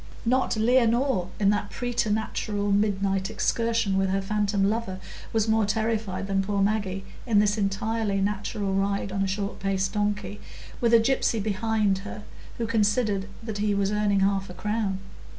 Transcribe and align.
Not 0.25 0.57
Leonore, 0.57 1.27
in 1.39 1.51
that 1.51 1.69
preternatural 1.69 2.71
midnight 2.71 3.29
excursion 3.29 3.99
with 3.99 4.09
her 4.09 4.19
phantom 4.19 4.63
lover, 4.67 4.99
was 5.31 5.47
more 5.47 5.63
terrified 5.67 6.25
than 6.25 6.41
poor 6.41 6.59
Maggie 6.59 7.05
in 7.27 7.37
this 7.37 7.55
entirely 7.55 8.19
natural 8.19 8.73
ride 8.73 9.11
on 9.11 9.21
a 9.21 9.27
short 9.27 9.59
paced 9.59 9.93
donkey, 9.93 10.41
with 10.79 10.95
a 10.95 10.99
gypsy 10.99 11.39
behind 11.39 11.99
her, 11.99 12.23
who 12.57 12.65
considered 12.65 13.27
that 13.43 13.59
he 13.59 13.75
was 13.75 13.91
earning 13.91 14.21
half 14.21 14.49
a 14.49 14.55
crown. 14.55 14.97